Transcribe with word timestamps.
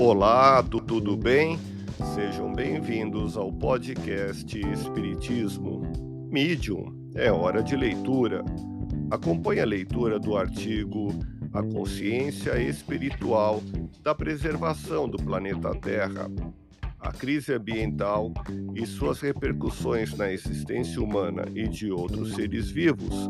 Olá, 0.00 0.62
tudo 0.62 1.14
bem? 1.14 1.58
Sejam 2.14 2.50
bem-vindos 2.54 3.36
ao 3.36 3.52
podcast 3.52 4.58
Espiritismo. 4.58 5.82
Medium, 6.30 7.10
é 7.14 7.30
hora 7.30 7.62
de 7.62 7.76
leitura. 7.76 8.42
Acompanhe 9.10 9.60
a 9.60 9.66
leitura 9.66 10.18
do 10.18 10.38
artigo 10.38 11.10
A 11.52 11.62
Consciência 11.62 12.58
Espiritual 12.62 13.62
da 14.02 14.14
Preservação 14.14 15.06
do 15.06 15.18
Planeta 15.18 15.74
Terra. 15.74 16.30
A 16.98 17.12
crise 17.12 17.52
ambiental 17.52 18.32
e 18.74 18.86
suas 18.86 19.20
repercussões 19.20 20.16
na 20.16 20.32
existência 20.32 21.02
humana 21.02 21.44
e 21.54 21.68
de 21.68 21.92
outros 21.92 22.32
seres 22.36 22.70
vivos 22.70 23.28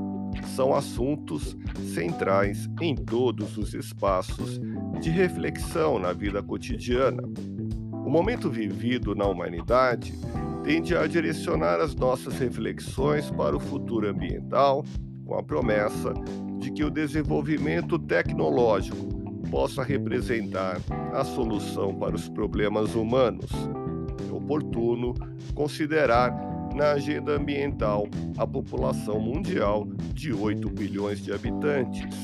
são 0.55 0.75
assuntos 0.75 1.57
centrais 1.95 2.69
em 2.80 2.95
todos 2.95 3.57
os 3.57 3.75
espaços 3.75 4.61
de 5.01 5.11
reflexão 5.11 5.98
na 5.98 6.12
vida 6.12 6.43
cotidiana. 6.43 7.23
O 8.05 8.11
momento 8.11 8.51
vivido 8.51 9.15
na 9.15 9.27
humanidade 9.27 10.15
tende 10.65 10.97
a 10.97 11.06
direcionar 11.06 11.80
as 11.80 11.95
nossas 11.95 12.39
reflexões 12.39 13.30
para 13.30 13.56
o 13.56 13.61
futuro 13.61 14.09
ambiental, 14.09 14.84
com 15.25 15.37
a 15.37 15.43
promessa 15.43 16.12
de 16.59 16.70
que 16.70 16.84
o 16.84 16.91
desenvolvimento 16.91 17.98
tecnológico 17.98 19.09
possa 19.51 19.83
representar 19.83 20.81
a 21.12 21.25
solução 21.25 21.95
para 21.95 22.15
os 22.15 22.28
problemas 22.28 22.95
humanos. 22.95 23.51
É 24.28 24.33
oportuno 24.33 25.15
considerar 25.55 26.49
na 26.80 26.93
agenda 26.93 27.33
ambiental 27.33 28.09
a 28.39 28.47
população 28.47 29.20
mundial 29.20 29.87
de 30.15 30.33
8 30.33 30.70
bilhões 30.70 31.23
de 31.23 31.30
habitantes. 31.30 32.17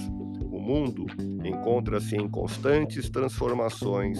O 0.50 0.58
mundo 0.58 1.04
encontra-se 1.44 2.16
em 2.16 2.26
constantes 2.26 3.10
transformações, 3.10 4.18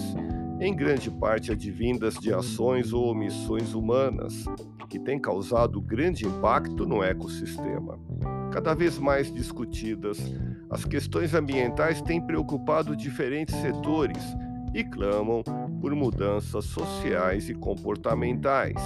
em 0.61 0.75
grande 0.75 1.09
parte 1.09 1.51
advindas 1.51 2.13
de 2.19 2.31
ações 2.31 2.93
ou 2.93 3.07
omissões 3.07 3.73
humanas, 3.73 4.45
que 4.87 4.99
têm 4.99 5.19
causado 5.19 5.81
grande 5.81 6.27
impacto 6.27 6.85
no 6.85 7.01
ecossistema. 7.01 7.99
Cada 8.51 8.75
vez 8.75 8.99
mais 8.99 9.33
discutidas, 9.33 10.19
as 10.69 10.85
questões 10.85 11.33
ambientais 11.33 11.99
têm 11.99 12.21
preocupado 12.21 12.95
diferentes 12.95 13.55
setores 13.55 14.21
e 14.71 14.83
clamam 14.83 15.41
por 15.81 15.95
mudanças 15.95 16.65
sociais 16.65 17.49
e 17.49 17.55
comportamentais. 17.55 18.77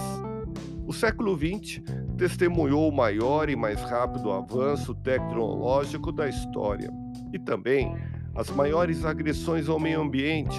O 0.91 0.93
século 0.93 1.37
XX 1.37 1.81
testemunhou 2.17 2.89
o 2.89 2.93
maior 2.93 3.49
e 3.49 3.55
mais 3.55 3.81
rápido 3.81 4.29
avanço 4.29 4.93
tecnológico 4.93 6.11
da 6.11 6.27
história 6.27 6.91
e 7.31 7.39
também 7.39 7.95
as 8.35 8.49
maiores 8.49 9.05
agressões 9.05 9.69
ao 9.69 9.79
meio 9.79 10.01
ambiente 10.01 10.57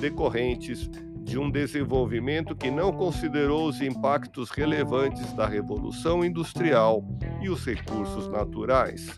decorrentes 0.00 0.88
de 1.22 1.38
um 1.38 1.50
desenvolvimento 1.50 2.56
que 2.56 2.70
não 2.70 2.90
considerou 2.90 3.68
os 3.68 3.82
impactos 3.82 4.48
relevantes 4.48 5.30
da 5.34 5.46
revolução 5.46 6.24
industrial 6.24 7.04
e 7.42 7.50
os 7.50 7.62
recursos 7.66 8.28
naturais. 8.28 9.14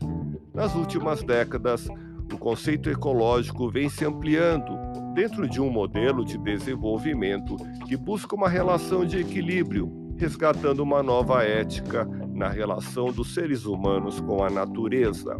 Nas 0.52 0.74
últimas 0.74 1.22
décadas, 1.22 1.86
o 2.32 2.36
conceito 2.36 2.90
ecológico 2.90 3.70
vem 3.70 3.88
se 3.88 4.04
ampliando 4.04 4.76
dentro 5.14 5.48
de 5.48 5.60
um 5.60 5.70
modelo 5.70 6.24
de 6.24 6.36
desenvolvimento 6.36 7.54
que 7.86 7.96
busca 7.96 8.34
uma 8.34 8.48
relação 8.48 9.04
de 9.04 9.18
equilíbrio 9.18 10.07
resgatando 10.18 10.80
uma 10.80 11.02
nova 11.02 11.44
ética 11.44 12.04
na 12.34 12.48
relação 12.48 13.06
dos 13.12 13.32
seres 13.34 13.64
humanos 13.64 14.20
com 14.20 14.42
a 14.42 14.50
natureza. 14.50 15.36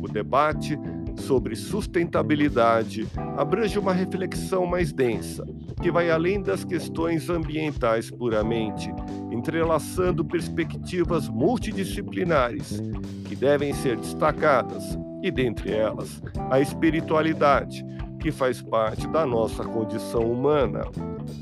O 0.00 0.08
debate 0.08 0.78
sobre 1.16 1.54
sustentabilidade 1.56 3.06
abrange 3.36 3.78
uma 3.78 3.92
reflexão 3.92 4.64
mais 4.64 4.92
densa, 4.92 5.44
que 5.82 5.90
vai 5.90 6.10
além 6.10 6.40
das 6.40 6.64
questões 6.64 7.28
ambientais 7.28 8.10
puramente, 8.10 8.92
entrelaçando 9.30 10.24
perspectivas 10.24 11.28
multidisciplinares 11.28 12.80
que 13.24 13.36
devem 13.36 13.72
ser 13.72 13.96
destacadas, 13.96 14.98
e 15.22 15.30
dentre 15.30 15.72
elas, 15.72 16.22
a 16.50 16.60
espiritualidade, 16.60 17.84
que 18.18 18.30
faz 18.30 18.62
parte 18.62 19.06
da 19.08 19.26
nossa 19.26 19.64
condição 19.64 20.22
humana. 20.22 20.82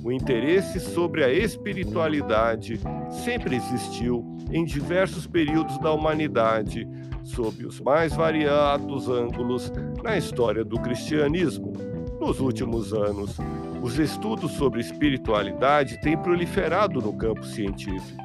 O 0.02 0.12
interesse 0.12 0.80
sobre 0.80 1.24
a 1.24 1.32
espiritualidade 1.32 2.80
sempre 3.24 3.56
existiu 3.56 4.24
em 4.52 4.64
diversos 4.64 5.26
períodos 5.26 5.78
da 5.78 5.92
humanidade, 5.92 6.88
sob 7.22 7.66
os 7.66 7.80
mais 7.80 8.14
variados 8.14 9.08
ângulos 9.08 9.72
na 10.02 10.16
história 10.16 10.64
do 10.64 10.80
cristianismo. 10.80 11.72
Nos 12.20 12.40
últimos 12.40 12.92
anos, 12.92 13.36
os 13.82 13.98
estudos 13.98 14.52
sobre 14.52 14.80
espiritualidade 14.80 16.00
têm 16.00 16.16
proliferado 16.16 17.00
no 17.00 17.12
campo 17.12 17.44
científico. 17.44 18.22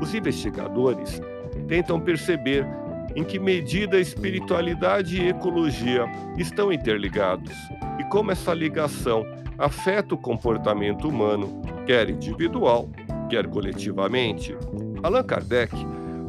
Os 0.00 0.14
investigadores 0.14 1.20
tentam 1.68 2.00
perceber 2.00 2.66
em 3.14 3.22
que 3.22 3.38
medida 3.38 4.00
espiritualidade 4.00 5.20
e 5.20 5.28
ecologia 5.28 6.06
estão 6.36 6.72
interligados 6.72 7.52
e 7.98 8.04
como 8.04 8.32
essa 8.32 8.52
ligação 8.52 9.24
afeta 9.58 10.14
o 10.14 10.18
comportamento 10.18 11.08
humano, 11.08 11.62
quer 11.86 12.10
individual, 12.10 12.90
quer 13.28 13.46
coletivamente. 13.46 14.56
Allan 15.02 15.22
Kardec, 15.22 15.74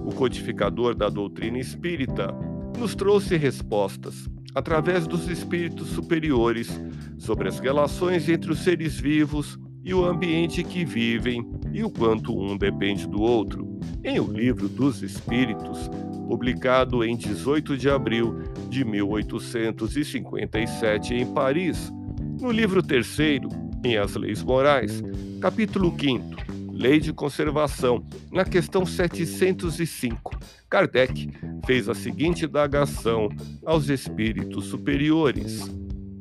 o 0.05 0.13
codificador 0.13 0.95
da 0.95 1.09
doutrina 1.09 1.57
espírita, 1.57 2.33
nos 2.77 2.95
trouxe 2.95 3.35
respostas 3.37 4.29
através 4.53 5.05
dos 5.05 5.27
espíritos 5.27 5.89
superiores 5.89 6.81
sobre 7.17 7.49
as 7.49 7.59
relações 7.59 8.29
entre 8.29 8.51
os 8.51 8.59
seres 8.59 8.97
vivos 8.99 9.59
e 9.83 9.91
o 9.93 10.05
ambiente 10.05 10.63
que 10.63 10.85
vivem 10.85 11.45
e 11.71 11.83
o 11.83 11.89
quanto 11.89 12.35
um 12.35 12.57
depende 12.57 13.07
do 13.07 13.21
outro. 13.21 13.79
Em 14.03 14.19
O 14.19 14.31
Livro 14.31 14.67
dos 14.69 15.03
Espíritos, 15.03 15.89
publicado 16.27 17.03
em 17.03 17.15
18 17.15 17.77
de 17.77 17.87
abril 17.89 18.41
de 18.69 18.83
1857 18.83 21.13
em 21.13 21.31
Paris. 21.33 21.93
No 22.39 22.51
livro 22.51 22.83
terceiro, 22.83 23.49
em 23.83 23.97
As 23.97 24.15
Leis 24.15 24.43
Morais, 24.43 25.01
capítulo 25.41 25.93
5 25.97 26.35
Lei 26.71 26.99
de 26.99 27.13
Conservação, 27.13 28.05
na 28.31 28.43
questão 28.43 28.85
705, 28.85 30.37
Kardec 30.69 31.31
fez 31.65 31.87
a 31.87 31.95
seguinte 31.95 32.45
indagação 32.45 33.29
aos 33.65 33.87
espíritos 33.87 34.65
superiores. 34.65 35.63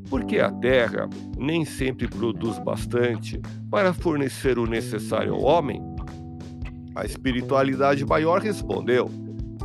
Porque 0.08 0.38
a 0.38 0.52
Terra 0.52 1.10
nem 1.36 1.64
sempre 1.64 2.06
produz 2.06 2.58
bastante 2.60 3.40
para 3.68 3.92
fornecer 3.92 4.58
o 4.58 4.66
necessário 4.66 5.34
ao 5.34 5.42
homem? 5.42 5.82
A 6.94 7.04
espiritualidade 7.04 8.04
maior 8.06 8.40
respondeu: 8.40 9.10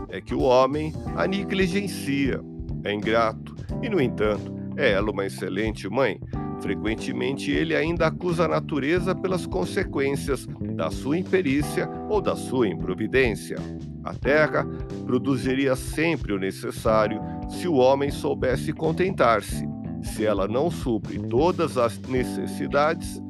é 0.09 0.19
que 0.19 0.33
o 0.33 0.41
homem 0.41 0.91
a 1.15 1.27
negligencia, 1.27 2.41
é 2.83 2.91
ingrato 2.91 3.55
e, 3.83 3.89
no 3.89 4.01
entanto, 4.01 4.58
é 4.79 4.91
ela 4.93 5.11
uma 5.11 5.25
excelente 5.25 5.89
mãe. 5.89 6.17
Frequentemente 6.61 7.51
ele 7.51 7.75
ainda 7.75 8.07
acusa 8.07 8.45
a 8.45 8.47
natureza 8.47 9.13
pelas 9.13 9.45
consequências 9.45 10.47
da 10.75 10.89
sua 10.89 11.17
imperícia 11.17 11.89
ou 12.09 12.21
da 12.21 12.35
sua 12.35 12.67
improvidência. 12.67 13.57
A 14.03 14.13
terra 14.13 14.65
produziria 15.05 15.75
sempre 15.75 16.31
o 16.31 16.39
necessário 16.39 17.19
se 17.49 17.67
o 17.67 17.75
homem 17.75 18.09
soubesse 18.09 18.71
contentar-se. 18.71 19.67
Se 20.01 20.25
ela 20.25 20.47
não 20.47 20.71
supre 20.71 21.19
todas 21.27 21.77
as 21.77 21.99
necessidades, 21.99 23.21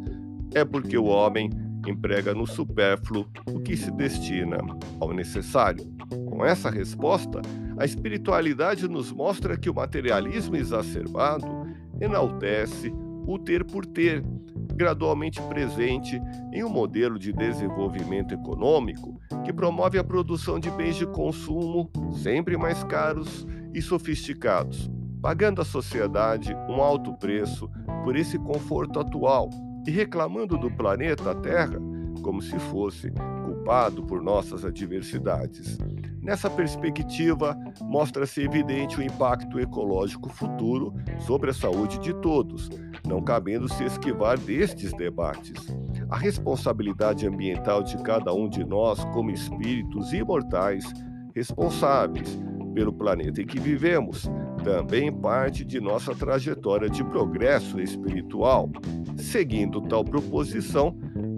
é 0.54 0.64
porque 0.64 0.98
o 0.98 1.06
homem 1.06 1.50
emprega 1.88 2.34
no 2.34 2.46
supérfluo 2.46 3.26
o 3.48 3.60
que 3.60 3.76
se 3.76 3.90
destina 3.92 4.58
ao 5.00 5.14
necessário. 5.14 5.99
Com 6.10 6.46
essa 6.46 6.70
resposta, 6.70 7.42
a 7.78 7.86
espiritualidade 7.86 8.88
nos 8.88 9.12
mostra 9.12 9.58
que 9.58 9.70
o 9.70 9.74
materialismo 9.74 10.56
exacerbado 10.56 11.48
enaltece 12.00 12.94
o 13.28 13.38
ter 13.38 13.64
por 13.64 13.86
ter, 13.86 14.24
gradualmente 14.74 15.42
presente 15.44 16.20
em 16.52 16.64
um 16.64 16.70
modelo 16.70 17.20
de 17.20 17.32
desenvolvimento 17.32 18.34
econômico 18.34 19.20
que 19.44 19.54
promove 19.54 20.00
a 20.00 20.04
produção 20.04 20.60
de 20.60 20.72
bens 20.72 20.96
de 20.96 21.06
consumo 21.06 21.92
sempre 22.24 22.58
mais 22.58 22.84
caros 22.84 23.46
e 23.74 23.82
sofisticados, 23.82 24.90
pagando 25.22 25.62
à 25.62 25.66
sociedade 25.66 26.56
um 26.68 26.82
alto 26.82 27.14
preço 27.14 27.70
por 28.04 28.16
esse 28.16 28.40
conforto 28.40 29.00
atual 29.00 29.50
e 29.86 29.92
reclamando 29.92 30.58
do 30.58 30.72
planeta 30.72 31.36
Terra 31.36 31.80
como 32.22 32.42
se 32.42 32.58
fosse 32.60 33.12
culpado 33.44 34.04
por 34.04 34.22
nossas 34.22 34.66
adversidades. 34.66 35.78
Nessa 36.22 36.50
perspectiva, 36.50 37.58
mostra-se 37.82 38.42
evidente 38.42 39.00
o 39.00 39.04
impacto 39.04 39.60
ecológico 39.60 40.30
futuro 40.30 40.94
sobre 41.26 41.50
a 41.50 41.54
saúde 41.54 41.98
de 42.00 42.14
todos, 42.22 42.70
não 43.08 43.22
cabendo 43.22 43.68
se 43.68 43.84
esquivar 43.84 44.38
destes 44.38 44.94
debates. 44.94 45.54
A 46.10 46.18
responsabilidade 46.18 47.26
ambiental 47.26 47.82
de 47.84 47.98
cada 48.04 48.34
um 48.34 48.50
de 48.50 48.64
nós, 48.64 49.04
como 49.06 49.32
espíritos 49.32 50.12
imortais, 50.14 50.86
responsáveis 51.34 52.38
pelo 52.74 52.94
planeta 52.94 53.42
em 53.42 53.46
que 53.46 53.60
vivemos 53.60 54.30
também 54.64 55.12
parte 55.12 55.66
de 55.66 55.80
nossa 55.80 56.14
trajetória 56.14 56.90
de 56.90 57.04
progresso 57.04 57.80
espiritual. 57.80 58.70
Seguindo 59.18 59.82
tal 59.82 60.04
proposição, 60.04 60.96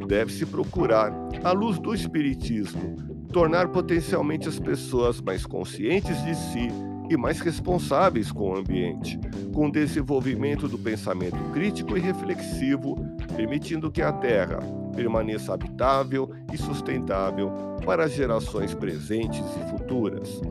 deve-se 0.07 0.45
procurar, 0.45 1.13
à 1.43 1.51
luz 1.51 1.79
do 1.79 1.93
Espiritismo, 1.93 2.95
tornar 3.31 3.69
potencialmente 3.69 4.47
as 4.49 4.59
pessoas 4.59 5.21
mais 5.21 5.45
conscientes 5.45 6.21
de 6.23 6.35
si 6.35 6.67
e 7.09 7.17
mais 7.17 7.39
responsáveis 7.39 8.31
com 8.31 8.51
o 8.51 8.57
ambiente, 8.57 9.19
com 9.53 9.67
o 9.67 9.71
desenvolvimento 9.71 10.67
do 10.67 10.77
pensamento 10.77 11.37
crítico 11.51 11.97
e 11.97 11.99
reflexivo, 11.99 12.95
permitindo 13.35 13.91
que 13.91 14.01
a 14.01 14.11
Terra 14.11 14.59
permaneça 14.95 15.53
habitável 15.53 16.29
e 16.53 16.57
sustentável 16.57 17.51
para 17.85 18.05
as 18.05 18.13
gerações 18.13 18.73
presentes 18.73 19.43
e 19.57 19.69
futuras. 19.71 20.41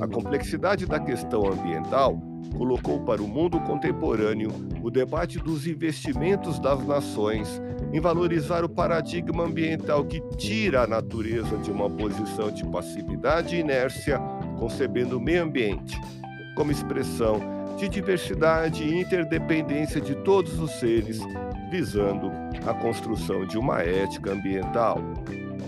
A 0.00 0.06
complexidade 0.06 0.86
da 0.86 0.98
questão 0.98 1.46
ambiental 1.46 2.20
colocou 2.56 3.00
para 3.00 3.22
o 3.22 3.28
mundo 3.28 3.60
contemporâneo 3.60 4.50
o 4.82 4.90
debate 4.90 5.38
dos 5.38 5.66
investimentos 5.66 6.58
das 6.58 6.84
nações 6.86 7.60
em 7.92 8.00
valorizar 8.00 8.64
o 8.64 8.68
paradigma 8.68 9.44
ambiental 9.44 10.04
que 10.04 10.20
tira 10.36 10.82
a 10.82 10.86
natureza 10.86 11.58
de 11.58 11.70
uma 11.70 11.90
posição 11.90 12.50
de 12.50 12.64
passividade 12.64 13.54
e 13.54 13.60
inércia, 13.60 14.18
concebendo 14.58 15.18
o 15.18 15.20
meio 15.20 15.42
ambiente 15.42 16.00
como 16.54 16.72
expressão 16.72 17.40
de 17.76 17.88
diversidade 17.88 18.82
e 18.82 19.00
interdependência 19.00 20.00
de 20.00 20.14
todos 20.16 20.58
os 20.58 20.70
seres, 20.72 21.20
visando 21.70 22.30
a 22.66 22.74
construção 22.74 23.46
de 23.46 23.58
uma 23.58 23.82
ética 23.82 24.32
ambiental. 24.32 24.98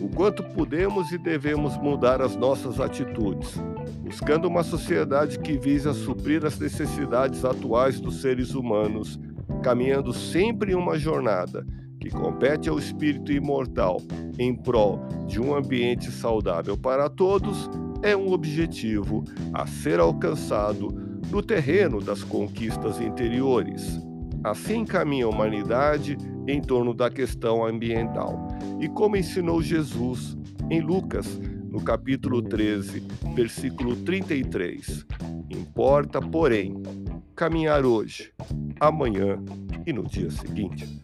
O 0.00 0.08
quanto 0.08 0.42
podemos 0.42 1.12
e 1.12 1.18
devemos 1.18 1.76
mudar 1.78 2.20
as 2.20 2.36
nossas 2.36 2.80
atitudes, 2.80 3.54
buscando 4.02 4.46
uma 4.46 4.62
sociedade 4.62 5.38
que 5.38 5.56
vise 5.58 5.88
a 5.88 5.94
suprir 5.94 6.44
as 6.44 6.58
necessidades 6.58 7.44
atuais 7.44 8.00
dos 8.00 8.20
seres 8.20 8.54
humanos, 8.54 9.18
caminhando 9.62 10.12
sempre 10.12 10.72
em 10.72 10.74
uma 10.74 10.98
jornada 10.98 11.66
que 12.04 12.10
compete 12.10 12.68
ao 12.68 12.78
espírito 12.78 13.32
imortal 13.32 13.98
em 14.38 14.54
prol 14.54 15.00
de 15.26 15.40
um 15.40 15.54
ambiente 15.54 16.10
saudável 16.10 16.76
para 16.76 17.08
todos, 17.08 17.70
é 18.02 18.14
um 18.14 18.30
objetivo 18.30 19.24
a 19.54 19.66
ser 19.66 19.98
alcançado 19.98 20.88
no 21.30 21.42
terreno 21.42 22.02
das 22.02 22.22
conquistas 22.22 23.00
interiores. 23.00 23.98
Assim 24.42 24.84
caminha 24.84 25.24
a 25.24 25.30
humanidade 25.30 26.18
em 26.46 26.60
torno 26.60 26.92
da 26.92 27.08
questão 27.08 27.64
ambiental. 27.64 28.48
E 28.78 28.86
como 28.86 29.16
ensinou 29.16 29.62
Jesus 29.62 30.36
em 30.70 30.82
Lucas, 30.82 31.40
no 31.70 31.80
capítulo 31.80 32.42
13, 32.42 33.02
versículo 33.34 33.96
33. 33.96 35.06
Importa, 35.48 36.20
porém, 36.20 36.74
caminhar 37.34 37.86
hoje, 37.86 38.30
amanhã 38.78 39.42
e 39.86 39.92
no 39.92 40.04
dia 40.04 40.30
seguinte. 40.30 41.03